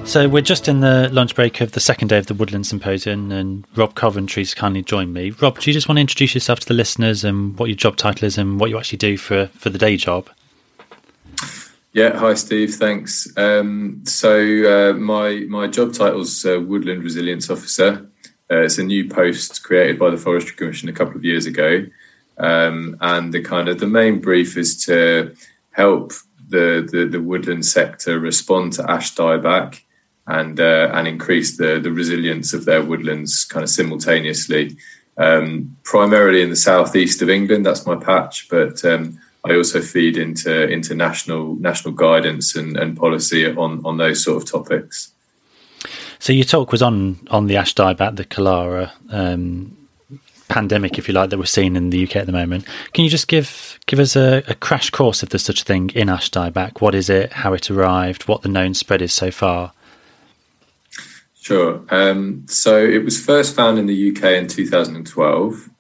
[0.09, 3.31] So we're just in the lunch break of the second day of the Woodland Symposium,
[3.31, 5.33] and Rob Coventry's kindly joined me.
[5.33, 7.99] Rob, do you just want to introduce yourself to the listeners and what your job
[7.99, 10.31] title is and what you actually do for for the day job?
[11.92, 13.31] Yeah, hi Steve, thanks.
[13.37, 18.11] Um, so uh, my my job title's uh, Woodland Resilience Officer.
[18.51, 21.85] Uh, it's a new post created by the Forestry Commission a couple of years ago,
[22.38, 25.35] um, and the kind of the main brief is to
[25.73, 26.14] help
[26.49, 29.83] the, the, the woodland sector respond to ash dieback
[30.29, 34.77] and uh, and increase the the resilience of their woodlands kind of simultaneously.
[35.17, 40.17] Um, primarily in the southeast of England, that's my patch, but um, I also feed
[40.17, 41.57] into into national
[41.93, 45.12] guidance and, and policy on on those sort of topics.
[46.19, 49.77] So your talk was on on the ash dieback, the Chalara um,
[50.49, 52.67] pandemic, if you like, that we're seeing in the UK at the moment.
[52.93, 55.91] Can you just give give us a, a crash course if there's such a thing
[55.95, 56.81] in ash dieback?
[56.81, 57.33] What is it?
[57.33, 58.29] How it arrived?
[58.29, 59.73] What the known spread is so far?
[61.49, 61.83] Sure.
[61.89, 65.71] Um, so it was first found in the UK in 2012.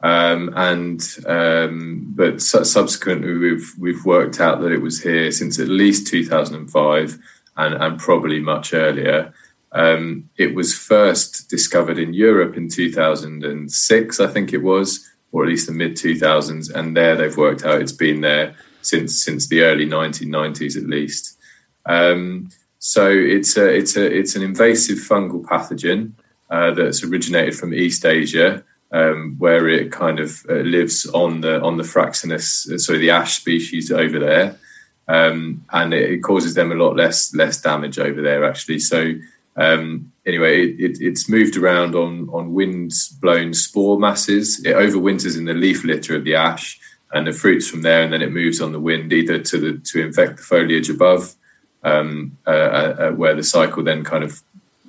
[0.00, 5.60] Um, and um, but su- subsequently we've we've worked out that it was here since
[5.60, 7.18] at least 2005
[7.56, 9.32] and, and probably much earlier.
[9.70, 15.50] Um, it was first discovered in Europe in 2006, I think it was, or at
[15.50, 19.60] least the mid 2000s, and there they've worked out it's been there since since the
[19.60, 21.38] early 1990s at least.
[22.78, 26.12] So it's a it's a it's an invasive fungal pathogen
[26.50, 31.60] uh, that's originated from East Asia um, where it kind of uh, lives on the
[31.60, 34.56] on the fraxinus, uh, so the ash species over there,
[35.08, 38.78] um, and it, it, causes them a lot less less damage over there actually.
[38.78, 39.14] So
[39.56, 44.64] um, anyway, it, it, it's moved around on on wind blown spore masses.
[44.64, 46.78] It overwinters in the leaf litter of the ash
[47.12, 49.78] and the fruits from there, and then it moves on the wind either to the
[49.90, 51.34] to infect the foliage above,
[51.86, 54.42] um, uh, uh, uh where the cycle then kind of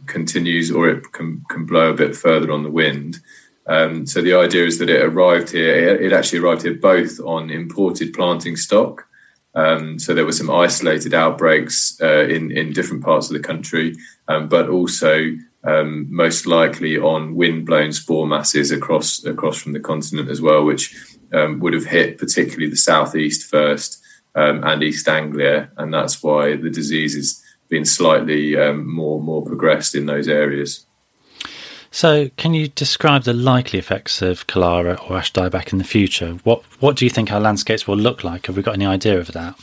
[0.07, 3.19] continues, or it can, can blow a bit further on the wind.
[3.67, 5.75] Um, so the idea is that it arrived here.
[5.75, 9.05] It, actually arrived here both on imported planting stock.
[9.53, 13.95] Um, so there were some isolated outbreaks uh, in in different parts of the country,
[14.27, 20.29] um, but also um, most likely on wind-blown spore masses across across from the continent
[20.29, 20.95] as well, which
[21.33, 24.01] um, would have hit particularly the southeast first
[24.37, 29.95] um, and East Anglia, and that's why the disease has been slightly more more progressed
[29.95, 30.85] in those areas.
[31.91, 36.33] So, can you describe the likely effects of Chalara or ash dieback in the future?
[36.43, 38.45] What What do you think our landscapes will look like?
[38.45, 39.55] Have we got any idea of that?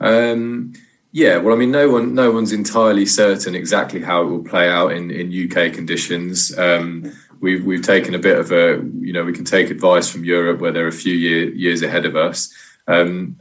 [0.00, 0.72] Um,
[1.12, 4.68] yeah, well, I mean, no one, no one's entirely certain exactly how it will play
[4.68, 6.56] out in, in UK conditions.
[6.58, 10.24] Um, we've we've taken a bit of a, you know, we can take advice from
[10.24, 12.52] Europe where they're a few year, years ahead of us.
[12.88, 13.38] Um,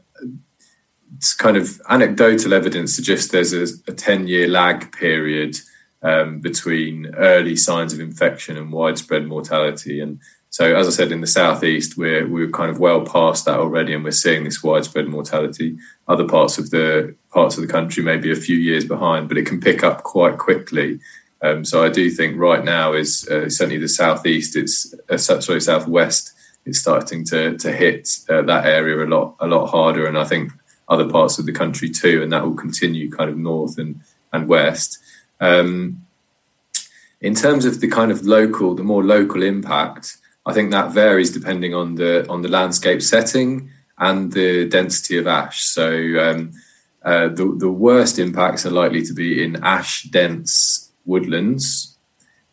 [1.15, 5.57] it's kind of anecdotal evidence suggests there's a, a ten year lag period
[6.03, 9.99] um, between early signs of infection and widespread mortality.
[9.99, 13.60] And so, as I said, in the southeast, we're we're kind of well past that
[13.60, 15.77] already, and we're seeing this widespread mortality.
[16.07, 19.38] Other parts of the parts of the country may be a few years behind, but
[19.38, 20.99] it can pick up quite quickly.
[21.41, 24.55] Um, so, I do think right now is uh, certainly the southeast.
[24.55, 26.33] It's uh, sorry, southwest.
[26.67, 30.25] It's starting to to hit uh, that area a lot a lot harder, and I
[30.25, 30.51] think
[30.89, 34.01] other parts of the country too, and that will continue kind of north and
[34.34, 34.99] and west.
[35.39, 36.06] Um,
[37.21, 41.32] in terms of the kind of local, the more local impact, I think that varies
[41.32, 45.63] depending on the on the landscape setting and the density of ash.
[45.63, 46.51] So um,
[47.03, 51.96] uh, the the worst impacts are likely to be in ash dense woodlands,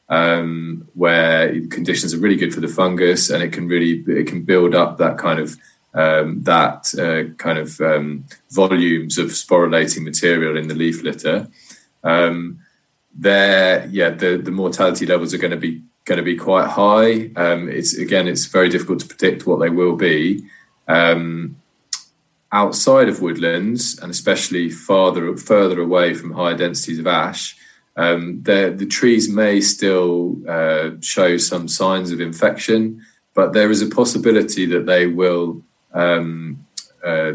[0.09, 4.43] um, where conditions are really good for the fungus, and it can really it can
[4.43, 5.57] build up that kind of
[5.95, 11.49] um, that uh, kind of um, volumes of sporulating material in the leaf litter.
[12.03, 12.61] Um,
[13.17, 17.31] there, yeah, the, the mortality levels are going to be going to be quite high.
[17.37, 20.45] Um, it's again, it's very difficult to predict what they will be.
[20.89, 21.57] Um,
[22.53, 27.57] outside of woodlands, and especially farther further away from higher densities of ash,
[27.97, 33.05] um, the trees may still uh, show some signs of infection,
[33.35, 36.65] but there is a possibility that they will um,
[37.05, 37.33] uh,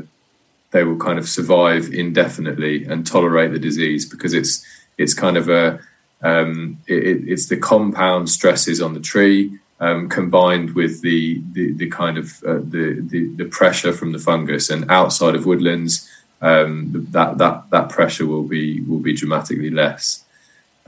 [0.72, 4.66] they will kind of survive indefinitely and tolerate the disease because it's
[4.98, 5.80] it's kind of a
[6.22, 11.88] um, it, it's the compound stresses on the tree um, combined with the, the, the
[11.88, 16.10] kind of uh, the, the, the pressure from the fungus and outside of woodlands
[16.42, 20.24] um, that that that pressure will be will be dramatically less.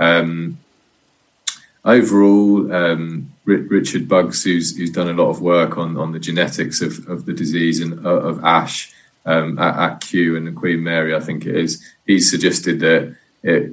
[0.02, 0.58] Um,
[1.86, 6.82] overall, um, Richard Buggs, who's who's done a lot of work on on the genetics
[6.82, 8.94] of, of the disease and uh, of ash
[9.26, 13.16] um, at, at Kew and the Queen Mary, I think it is, he's suggested that
[13.44, 13.72] it,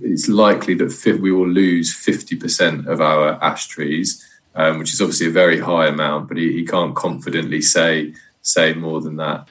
[0.00, 4.24] it's likely that we will lose 50% of our ash trees,
[4.54, 8.74] um, which is obviously a very high amount, but he, he, can't confidently say say
[8.74, 9.48] more than that.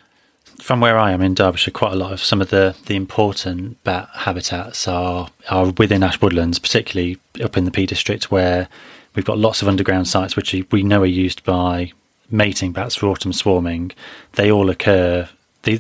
[0.62, 3.84] From where I am in Derbyshire, quite a lot of some of the, the important
[3.84, 8.70] bat habitats are are within ash woodlands, particularly up in the Peak District, where
[9.16, 11.92] we've got lots of underground sites which we know are used by
[12.30, 13.92] mating bats for autumn swarming.
[14.34, 15.28] They all occur.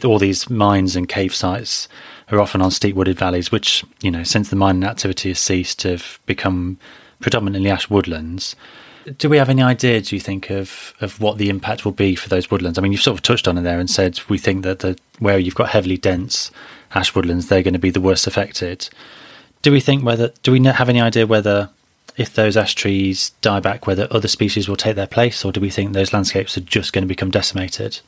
[0.03, 1.87] all these mines and cave sites
[2.31, 5.83] are often on steep wooded valleys, which, you know, since the mining activity has ceased,
[5.83, 6.79] have become
[7.19, 8.55] predominantly ash woodlands.
[9.17, 12.15] Do we have any idea, do you think, of, of what the impact will be
[12.15, 12.77] for those woodlands?
[12.77, 14.97] I mean, you've sort of touched on it there and said we think that the,
[15.19, 16.51] where you've got heavily dense
[16.93, 18.89] ash woodlands, they're going to be the worst affected.
[19.61, 21.69] Do we think whether, do we have any idea whether
[22.17, 25.61] if those ash trees die back, whether other species will take their place, or do
[25.61, 27.99] we think those landscapes are just going to become decimated?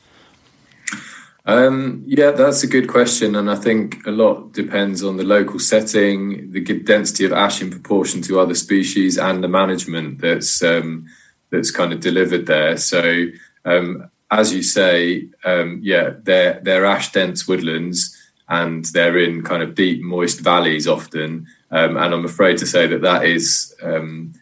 [1.46, 5.58] Um, yeah, that's a good question, and I think a lot depends on the local
[5.58, 11.06] setting, the density of ash in proportion to other species, and the management that's um,
[11.50, 12.78] that's kind of delivered there.
[12.78, 13.26] So,
[13.66, 18.16] um, as you say, um, yeah, they're they're ash dense woodlands,
[18.48, 21.46] and they're in kind of deep, moist valleys often.
[21.70, 24.32] Um, and I'm afraid to say that that is, um,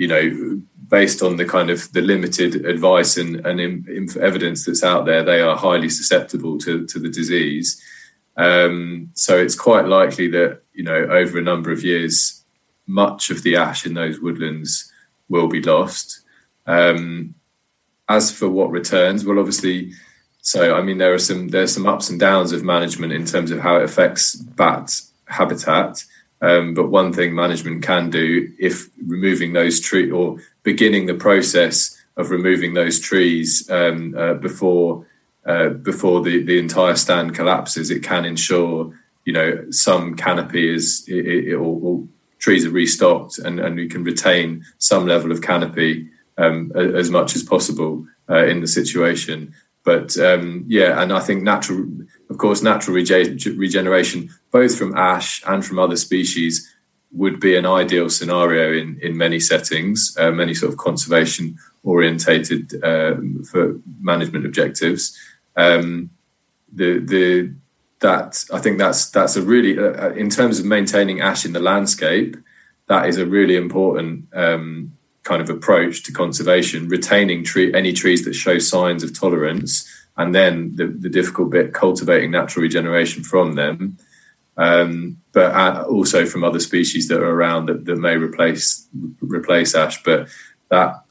[0.00, 4.64] you know, based on the kind of the limited advice and, and in, in evidence
[4.64, 7.78] that's out there, they are highly susceptible to, to the disease.
[8.38, 12.42] Um, so it's quite likely that you know over a number of years,
[12.86, 14.90] much of the ash in those woodlands
[15.28, 16.22] will be lost.
[16.66, 17.34] Um,
[18.08, 19.92] as for what returns, well, obviously,
[20.40, 23.50] so I mean there are some there's some ups and downs of management in terms
[23.50, 26.02] of how it affects bat habitat.
[26.42, 31.96] Um, but one thing management can do if removing those trees or beginning the process
[32.16, 35.06] of removing those trees um, uh, before
[35.46, 41.04] uh, before the, the entire stand collapses, it can ensure you know some canopy is
[41.08, 42.04] it, it, or, or,
[42.38, 47.36] trees are restocked and, and we can retain some level of canopy um, as much
[47.36, 49.54] as possible uh, in the situation.
[49.84, 51.86] But um, yeah, and I think natural,
[52.28, 56.68] of course, natural rege- regeneration, both from ash and from other species,
[57.12, 62.72] would be an ideal scenario in in many settings, uh, many sort of conservation orientated
[62.84, 65.16] um, for management objectives.
[65.56, 66.10] Um,
[66.72, 67.54] the the
[68.00, 71.52] that I think that's that's a really uh, uh, in terms of maintaining ash in
[71.52, 72.36] the landscape,
[72.88, 74.96] that is a really important um,
[75.30, 76.88] kind of approach to conservation.
[76.88, 79.72] Retaining tree any trees that show signs of tolerance,
[80.16, 83.96] and then the, the difficult bit cultivating natural regeneration from them
[84.60, 88.86] um, but uh, also from other species that are around that, that may replace
[89.20, 90.02] replace ash.
[90.02, 90.28] But
[90.70, 91.02] that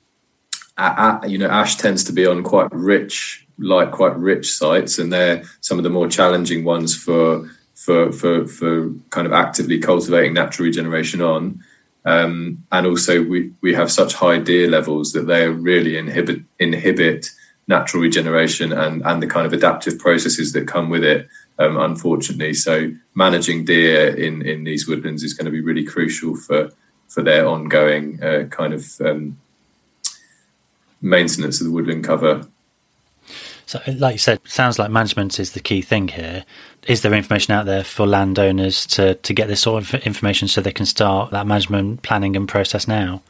[1.28, 5.44] you know, ash tends to be on quite rich, like quite rich sites, and they're
[5.62, 10.68] some of the more challenging ones for for for for kind of actively cultivating natural
[10.68, 11.64] regeneration on.
[12.10, 17.30] Um, and also, we we have such high deer levels that they really inhibit inhibit
[17.68, 21.30] natural regeneration and and the kind of adaptive processes that come with it
[21.60, 22.54] um, unfortunately.
[22.54, 26.72] So managing deer in in these woodlands is going to be really crucial for
[27.08, 29.38] for their ongoing uh, kind of um,
[31.02, 32.48] maintenance of the woodland cover.
[33.70, 36.44] So, like you said, sounds like management is the key thing here.
[36.88, 40.60] Is there information out there for landowners to to get this sort of information so
[40.60, 43.22] they can start that management planning and process now?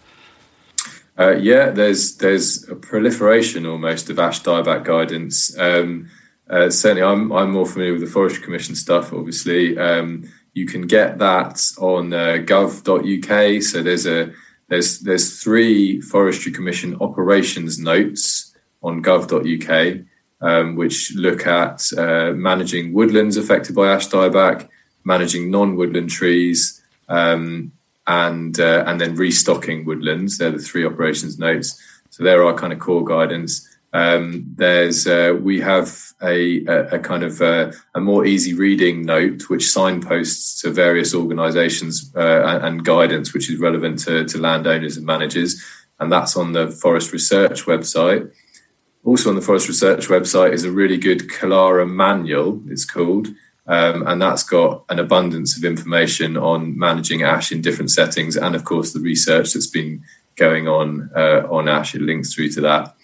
[1.20, 5.60] Uh, yeah, there's there's a proliferation almost of ash dieback guidance.
[5.60, 6.10] Um,
[6.50, 9.12] uh, certainly, I'm I'm more familiar with the Forestry Commission stuff.
[9.12, 10.24] Obviously, um,
[10.54, 13.62] you can get that on uh, gov.uk.
[13.64, 14.32] So there's a
[14.70, 20.06] there's there's three Forestry Commission operations notes on gov.uk,
[20.42, 24.70] um, which look at uh, managing woodlands affected by ash dieback,
[25.04, 27.72] managing non-woodland trees, um,
[28.08, 30.38] and uh, and then restocking woodlands.
[30.38, 31.80] They're the three operations notes.
[32.10, 33.66] So there are kind of core guidance.
[33.92, 38.54] Um, there's uh, we have a, a, a kind of a, uh, a, more easy
[38.54, 44.38] reading note which signposts to various organisations uh, and guidance which is relevant to, to
[44.38, 45.64] landowners and managers,
[46.00, 48.32] and that's on the Forest Research website.
[49.04, 52.62] Also on the Forest Research website is a really good Chalara manual.
[52.68, 53.30] It's called.
[53.70, 58.56] Um, and that's got an abundance of information on managing ash in different settings, and
[58.56, 60.04] of course the research that's been
[60.36, 61.94] going on uh, on ash.
[61.94, 62.96] It links through to that.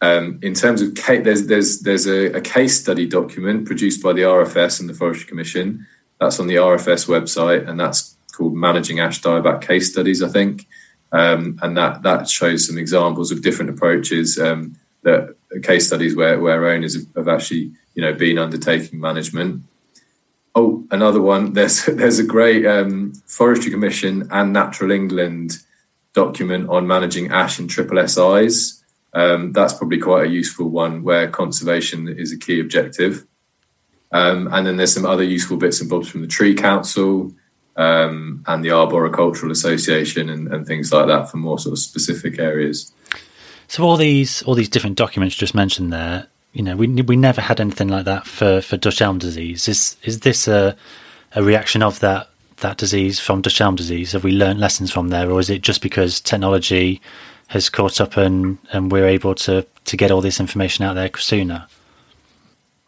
[0.00, 4.14] Um, in terms of case, there's there's there's a, a, case study document produced by
[4.14, 5.86] the RFS and the Forestry Commission.
[6.18, 10.66] That's on the RFS website, and that's called Managing Ash Dieback Case Studies, I think.
[11.12, 16.40] Um, and that that shows some examples of different approaches um, that case studies where
[16.40, 19.62] where owners have, actually you know been undertaking management.
[20.54, 21.52] Oh, another one.
[21.54, 25.58] There's there's a great um, Forestry Commission and Natural England
[26.14, 28.82] document on managing ash and triple SIs
[29.14, 33.26] um, that's probably quite a useful one where conservation is a key objective.
[34.10, 37.32] Um, and then there's some other useful bits and bobs from the Tree Council
[37.76, 42.38] um, and the Arboricultural Association and, and, things like that for more sort of specific
[42.38, 42.92] areas.
[43.72, 47.40] So all these all these different documents just mentioned there, you know, we we never
[47.40, 49.66] had anything like that for, for Dutch elm disease.
[49.66, 50.76] Is is this a
[51.34, 54.12] a reaction of that that disease from Dutch elm disease?
[54.12, 57.00] Have we learned lessons from there, or is it just because technology
[57.46, 61.10] has caught up and, and we're able to, to get all this information out there
[61.16, 61.66] sooner?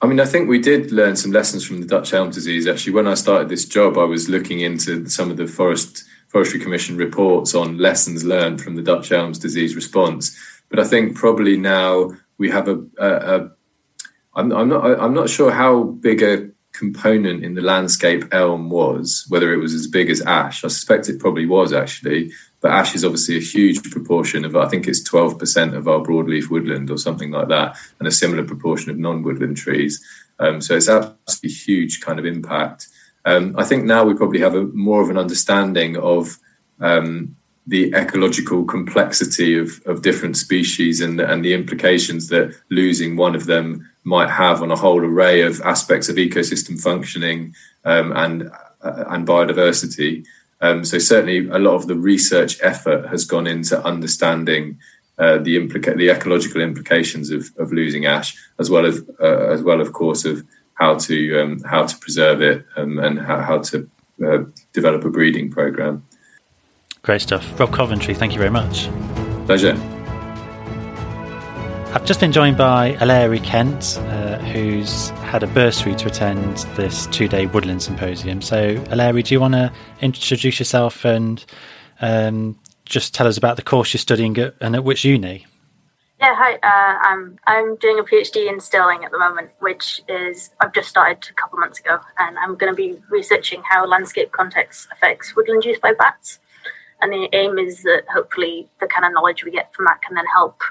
[0.02, 2.66] I mean, I think we did learn some lessons from the Dutch elm disease.
[2.66, 6.04] Actually, when I started this job, I was looking into some of the forest
[6.34, 10.36] Forestry Commission reports on lessons learned from the Dutch elms disease response.
[10.74, 13.50] But I think probably now we have a, a, a
[14.34, 19.24] I'm, I'm not I'm not sure how big a component in the landscape elm was,
[19.28, 20.64] whether it was as big as ash.
[20.64, 24.66] I suspect it probably was actually, but ash is obviously a huge proportion of, I
[24.66, 28.90] think it's 12% of our broadleaf woodland or something like that, and a similar proportion
[28.90, 30.04] of non woodland trees.
[30.40, 32.88] Um, so it's absolutely huge kind of impact.
[33.24, 36.36] Um, I think now we probably have a more of an understanding of
[36.80, 37.36] um,
[37.66, 43.46] the ecological complexity of, of different species and, and the implications that losing one of
[43.46, 47.54] them might have on a whole array of aspects of ecosystem functioning
[47.84, 48.50] um, and
[48.82, 50.26] uh, and biodiversity.
[50.60, 54.78] Um, so certainly, a lot of the research effort has gone into understanding
[55.18, 59.62] uh, the implica- the ecological implications of, of losing ash, as well as uh, as
[59.62, 60.44] well, of course, of
[60.74, 63.88] how to um, how to preserve it um, and how, how to
[64.26, 64.38] uh,
[64.72, 66.06] develop a breeding program.
[67.04, 67.60] Great stuff.
[67.60, 68.88] Rob Coventry, thank you very much.
[69.44, 69.74] Pleasure.
[71.92, 77.06] I've just been joined by Aleri Kent, uh, who's had a bursary to attend this
[77.08, 78.40] two day woodland symposium.
[78.40, 81.44] So, Aleri, do you want to introduce yourself and
[82.00, 85.46] um, just tell us about the course you're studying at, and at which uni?
[86.20, 86.54] Yeah, hi.
[86.54, 90.88] Uh, I'm I'm doing a PhD in Stirling at the moment, which is I've just
[90.88, 95.36] started a couple months ago, and I'm going to be researching how landscape context affects
[95.36, 96.38] woodland use by bats.
[97.04, 100.14] And the aim is that hopefully the kind of knowledge we get from that can
[100.14, 100.62] then help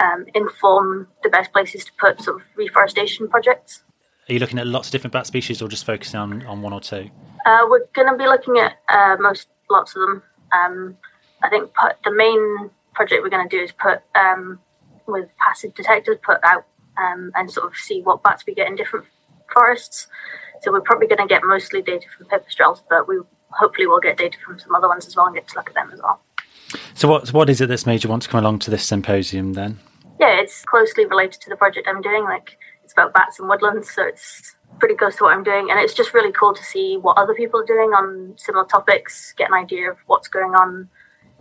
[0.00, 3.84] um, inform the best places to put sort of reforestation projects.
[4.28, 6.72] Are you looking at lots of different bat species, or just focusing on, on one
[6.72, 7.08] or two?
[7.46, 10.24] Uh, we're going to be looking at uh, most lots of them.
[10.52, 10.96] Um,
[11.44, 14.58] I think put, the main project we're going to do is put um,
[15.06, 16.66] with passive detectors, put out
[16.98, 19.06] um, and sort of see what bats we get in different
[19.52, 20.08] forests.
[20.62, 23.20] So we're probably going to get mostly data from pipistrelles, but we
[23.52, 25.74] hopefully we'll get data from some other ones as well and get to look at
[25.74, 26.22] them as well.
[26.94, 29.54] So what what is it that's made you want to come along to this symposium
[29.54, 29.78] then?
[30.20, 32.24] Yeah, it's closely related to the project I'm doing.
[32.24, 35.80] Like it's about bats and woodlands, so it's pretty close to what I'm doing, and
[35.80, 39.48] it's just really cool to see what other people are doing on similar topics, get
[39.48, 40.88] an idea of what's going on.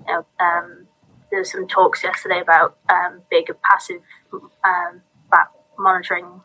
[0.07, 0.87] You know, um,
[1.31, 4.01] there some talks yesterday about um, big passive
[4.33, 5.01] um,
[5.31, 5.47] bat
[5.77, 6.41] monitoring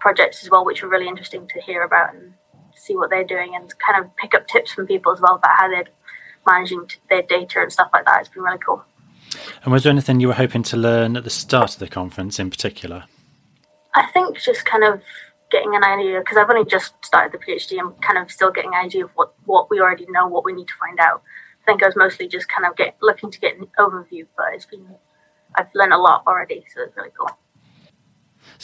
[0.00, 2.34] projects as well, which were really interesting to hear about and
[2.74, 5.56] see what they're doing and kind of pick up tips from people as well about
[5.56, 5.88] how they're
[6.46, 8.20] managing their data and stuff like that.
[8.20, 8.84] It's been really cool.
[9.62, 12.38] And was there anything you were hoping to learn at the start of the conference
[12.38, 13.04] in particular?
[13.94, 15.02] I think just kind of
[15.50, 17.78] getting an idea because I've only just started the PhD.
[17.78, 20.52] I'm kind of still getting an idea of what what we already know, what we
[20.52, 21.22] need to find out.
[21.62, 24.46] I think I was mostly just kind of get looking to get an overview, but
[24.52, 24.86] it's been
[25.54, 27.30] I've learned a lot already, so it's really cool.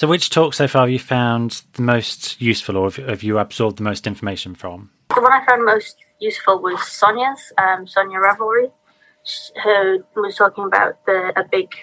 [0.01, 3.76] So, which talk so far have you found the most useful, or have you absorbed
[3.76, 4.88] the most information from?
[5.14, 8.70] The one I found most useful was Sonia's, um, Sonia Revelry,
[9.62, 11.74] who was talking about the a big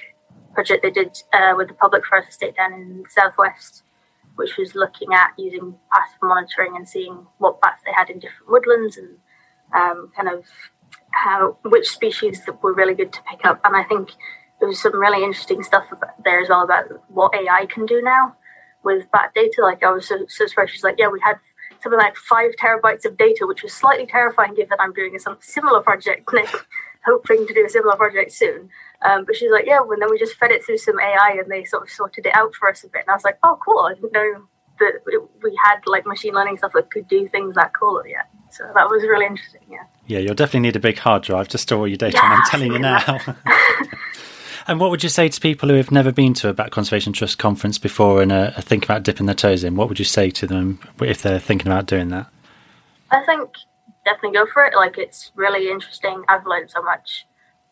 [0.55, 3.84] project they did uh, with the public forest estate down in the southwest,
[4.36, 8.49] which was looking at using passive monitoring and seeing what bats they had in different
[8.49, 9.09] woodlands and
[9.76, 10.43] um, kind of
[11.11, 13.61] how which species that were really good to pick up.
[13.63, 14.09] And I think
[14.60, 15.86] there was some really interesting stuff
[16.24, 18.36] there as well about what AI can do now
[18.84, 19.62] with bat data.
[19.62, 20.72] Like I was so, so surprised.
[20.72, 21.36] She's like, yeah, we had
[21.82, 25.82] something like five terabytes of data, which was slightly terrifying given I'm doing a similar
[25.82, 26.30] project,
[27.05, 28.70] hoping to do a similar project soon.
[29.03, 31.51] Um, but she's like, yeah, and then we just fed it through some AI and
[31.51, 33.01] they sort of sorted it out for us a bit.
[33.01, 33.80] And I was like, oh, cool.
[33.80, 34.47] I didn't know
[34.80, 34.93] that
[35.43, 38.28] we had like machine learning stuff that could do things that cool yet.
[38.51, 39.62] So that was really interesting.
[39.70, 39.84] Yeah.
[40.08, 42.18] Yeah, you'll definitely need a big hard drive to store all your data.
[42.18, 43.20] Yeah, I'm telling you now.
[44.68, 47.13] and what would you say to people who have never been to a Bat Conservation
[47.13, 49.76] Trust conference before and are, thinking about dipping their toes in?
[49.76, 52.28] What would you say to them if they're thinking about doing that?
[53.09, 53.51] I think
[54.05, 54.76] definitely go for it.
[54.76, 56.24] Like it's really interesting.
[56.28, 57.26] I've learned so much,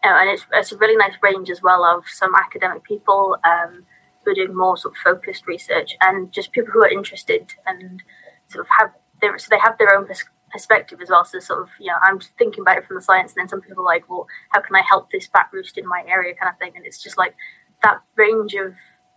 [0.04, 3.86] and it's it's a really nice range as well of some academic people um,
[4.24, 8.04] who are doing more sort of focused research, and just people who are interested and
[8.48, 8.92] sort of have
[9.22, 10.08] their so they have their own
[10.52, 11.26] perspective as well.
[11.26, 13.62] So sort of, you know, I'm thinking about it from the science, and then some
[13.62, 16.52] people are like, well, how can I help this bat roost in my area, kind
[16.52, 16.74] of thing.
[16.76, 17.36] And it's just like
[17.84, 18.74] that range of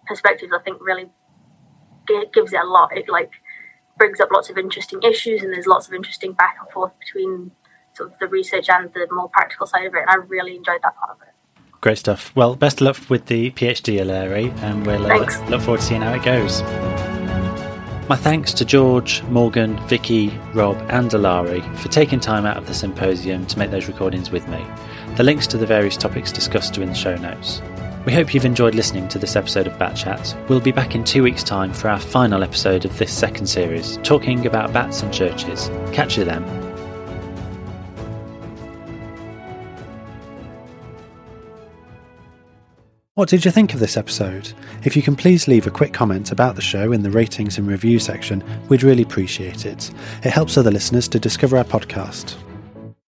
[0.07, 0.53] perspectives.
[0.59, 1.11] I think really
[2.33, 2.97] gives it a lot.
[2.97, 3.31] It like
[3.97, 7.53] brings up lots of interesting issues, and there's lots of interesting back and forth between
[7.95, 10.01] sort of the research and the more practical side of it.
[10.01, 11.35] And I really enjoyed that part of it.
[11.81, 12.35] Great stuff.
[12.35, 15.19] Well, best of luck with the PhD, Larry, and we'll uh,
[15.49, 16.63] look forward to seeing how it goes.
[18.09, 22.73] My thanks to George, Morgan, Vicky, Rob, and Alari for taking time out of the
[22.73, 24.65] symposium to make those recordings with me.
[25.17, 27.61] The links to the various topics discussed are in the show notes.
[28.07, 30.37] We hope you've enjoyed listening to this episode of Bat Chat.
[30.49, 33.99] We'll be back in two weeks' time for our final episode of this second series,
[33.99, 35.69] talking about bats and churches.
[35.93, 36.78] Catch you then.
[43.19, 44.53] What did you think of this episode?
[44.85, 47.67] If you can please leave a quick comment about the show in the ratings and
[47.67, 49.91] review section, we'd really appreciate it.
[50.23, 52.37] It helps other listeners to discover our podcast.